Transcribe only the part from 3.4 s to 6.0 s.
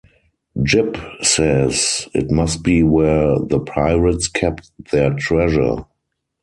pirates kept their treasure.